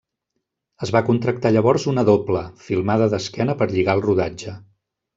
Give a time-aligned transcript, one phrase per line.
[0.87, 4.61] Es va contractar llavors una doble, filmada d'esquena per lligar el rodatge.